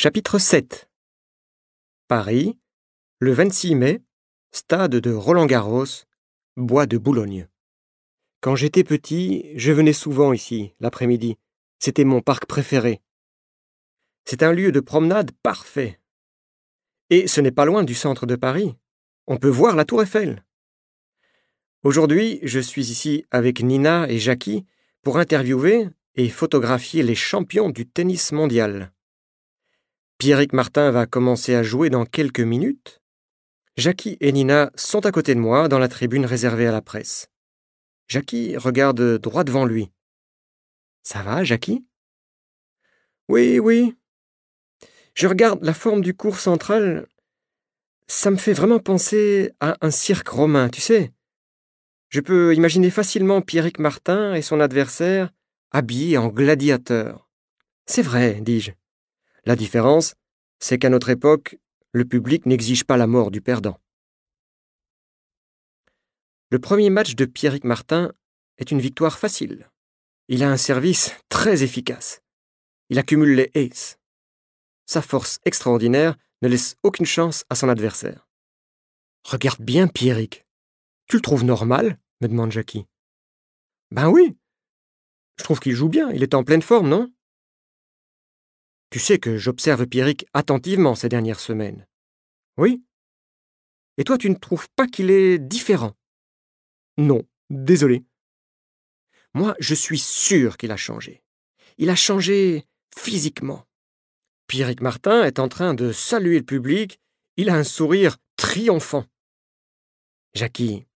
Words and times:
Chapitre 0.00 0.38
7 0.38 0.88
Paris, 2.06 2.56
le 3.18 3.32
26 3.32 3.74
mai, 3.74 4.00
stade 4.52 4.94
de 4.94 5.12
Roland-Garros, 5.12 6.04
bois 6.56 6.86
de 6.86 6.98
Boulogne. 6.98 7.48
Quand 8.40 8.54
j'étais 8.54 8.84
petit, 8.84 9.50
je 9.56 9.72
venais 9.72 9.92
souvent 9.92 10.32
ici, 10.32 10.72
l'après-midi. 10.78 11.36
C'était 11.80 12.04
mon 12.04 12.20
parc 12.20 12.46
préféré. 12.46 13.00
C'est 14.24 14.44
un 14.44 14.52
lieu 14.52 14.70
de 14.70 14.78
promenade 14.78 15.32
parfait. 15.42 15.98
Et 17.10 17.26
ce 17.26 17.40
n'est 17.40 17.50
pas 17.50 17.64
loin 17.64 17.82
du 17.82 17.94
centre 17.94 18.24
de 18.24 18.36
Paris. 18.36 18.76
On 19.26 19.36
peut 19.36 19.48
voir 19.48 19.74
la 19.74 19.84
tour 19.84 20.00
Eiffel. 20.00 20.44
Aujourd'hui, 21.82 22.38
je 22.44 22.60
suis 22.60 22.92
ici 22.92 23.24
avec 23.32 23.64
Nina 23.64 24.08
et 24.08 24.20
Jackie 24.20 24.64
pour 25.02 25.18
interviewer 25.18 25.88
et 26.14 26.28
photographier 26.28 27.02
les 27.02 27.16
champions 27.16 27.68
du 27.70 27.84
tennis 27.84 28.30
mondial. 28.30 28.92
Pierrick 30.18 30.52
Martin 30.52 30.90
va 30.90 31.06
commencer 31.06 31.54
à 31.54 31.62
jouer 31.62 31.90
dans 31.90 32.04
quelques 32.04 32.40
minutes. 32.40 33.00
Jackie 33.76 34.16
et 34.20 34.32
Nina 34.32 34.72
sont 34.74 35.06
à 35.06 35.12
côté 35.12 35.36
de 35.36 35.40
moi 35.40 35.68
dans 35.68 35.78
la 35.78 35.86
tribune 35.86 36.26
réservée 36.26 36.66
à 36.66 36.72
la 36.72 36.82
presse. 36.82 37.28
Jackie 38.08 38.56
regarde 38.56 39.18
droit 39.18 39.44
devant 39.44 39.64
lui. 39.64 39.92
Ça 41.04 41.22
va, 41.22 41.44
Jackie? 41.44 41.86
Oui, 43.28 43.60
oui. 43.60 43.96
Je 45.14 45.28
regarde 45.28 45.62
la 45.62 45.72
forme 45.72 46.00
du 46.00 46.14
cours 46.14 46.40
central. 46.40 47.06
Ça 48.08 48.32
me 48.32 48.36
fait 48.36 48.54
vraiment 48.54 48.80
penser 48.80 49.52
à 49.60 49.76
un 49.86 49.92
cirque 49.92 50.28
romain, 50.28 50.68
tu 50.68 50.80
sais. 50.80 51.12
Je 52.08 52.20
peux 52.20 52.56
imaginer 52.56 52.90
facilement 52.90 53.40
Pierrick 53.40 53.78
Martin 53.78 54.34
et 54.34 54.42
son 54.42 54.58
adversaire 54.58 55.30
habillés 55.70 56.18
en 56.18 56.26
gladiateurs. 56.26 57.28
C'est 57.86 58.02
vrai, 58.02 58.40
dis-je. 58.40 58.72
La 59.48 59.56
différence, 59.56 60.14
c'est 60.58 60.78
qu'à 60.78 60.90
notre 60.90 61.08
époque, 61.08 61.56
le 61.92 62.04
public 62.04 62.44
n'exige 62.44 62.84
pas 62.84 62.98
la 62.98 63.06
mort 63.06 63.30
du 63.30 63.40
perdant. 63.40 63.80
Le 66.50 66.58
premier 66.58 66.90
match 66.90 67.14
de 67.14 67.24
Pierrick 67.24 67.64
Martin 67.64 68.12
est 68.58 68.70
une 68.70 68.82
victoire 68.82 69.18
facile. 69.18 69.70
Il 70.28 70.44
a 70.44 70.50
un 70.50 70.58
service 70.58 71.16
très 71.30 71.62
efficace. 71.62 72.20
Il 72.90 72.98
accumule 72.98 73.36
les 73.36 73.50
aces. 73.54 73.98
Sa 74.84 75.00
force 75.00 75.38
extraordinaire 75.46 76.18
ne 76.42 76.48
laisse 76.48 76.76
aucune 76.82 77.06
chance 77.06 77.46
à 77.48 77.54
son 77.54 77.70
adversaire. 77.70 78.28
Regarde 79.24 79.62
bien 79.62 79.88
Pierrick. 79.88 80.44
Tu 81.06 81.16
le 81.16 81.22
trouves 81.22 81.44
normal? 81.44 81.98
me 82.20 82.28
demande 82.28 82.52
Jackie. 82.52 82.84
Ben 83.92 84.10
oui. 84.10 84.36
Je 85.38 85.44
trouve 85.44 85.58
qu'il 85.58 85.74
joue 85.74 85.88
bien, 85.88 86.10
il 86.10 86.22
est 86.22 86.34
en 86.34 86.44
pleine 86.44 86.60
forme, 86.60 86.90
non? 86.90 87.10
Tu 88.90 88.98
sais 88.98 89.18
que 89.18 89.36
j'observe 89.36 89.86
Pierrick 89.86 90.26
attentivement 90.32 90.94
ces 90.94 91.08
dernières 91.08 91.40
semaines. 91.40 91.86
Oui 92.56 92.82
Et 93.98 94.04
toi, 94.04 94.16
tu 94.16 94.30
ne 94.30 94.34
trouves 94.34 94.68
pas 94.70 94.86
qu'il 94.86 95.10
est 95.10 95.38
différent? 95.38 95.94
Non, 96.96 97.22
désolé. 97.50 98.04
Moi, 99.34 99.54
je 99.58 99.74
suis 99.74 99.98
sûr 99.98 100.56
qu'il 100.56 100.72
a 100.72 100.76
changé. 100.76 101.22
Il 101.76 101.90
a 101.90 101.96
changé 101.96 102.64
physiquement. 102.96 103.66
Pierrick 104.46 104.80
Martin 104.80 105.22
est 105.24 105.38
en 105.38 105.48
train 105.48 105.74
de 105.74 105.92
saluer 105.92 106.38
le 106.38 106.44
public. 106.44 106.98
Il 107.36 107.50
a 107.50 107.54
un 107.54 107.64
sourire 107.64 108.16
triomphant. 108.36 109.04
Jackie, 110.34 110.86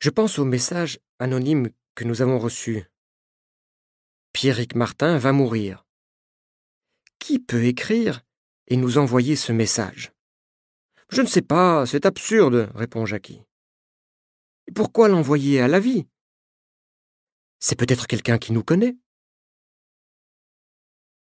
je 0.00 0.08
pense 0.08 0.38
au 0.38 0.46
message 0.46 0.98
anonyme 1.18 1.70
que 1.94 2.04
nous 2.04 2.22
avons 2.22 2.38
reçu. 2.38 2.84
Pierrick 4.32 4.74
Martin 4.74 5.18
va 5.18 5.32
mourir. 5.32 5.84
Qui 7.30 7.38
peut 7.38 7.62
écrire 7.62 8.22
et 8.66 8.76
nous 8.76 8.98
envoyer 8.98 9.36
ce 9.36 9.52
message? 9.52 10.10
Je 11.10 11.22
ne 11.22 11.28
sais 11.28 11.42
pas, 11.42 11.86
c'est 11.86 12.04
absurde, 12.04 12.72
répond 12.74 13.06
Jackie. 13.06 13.40
Pourquoi 14.74 15.06
l'envoyer 15.06 15.60
à 15.60 15.68
la 15.68 15.78
vie? 15.78 16.08
C'est 17.60 17.78
peut-être 17.78 18.08
quelqu'un 18.08 18.38
qui 18.38 18.52
nous 18.52 18.64
connaît. 18.64 18.96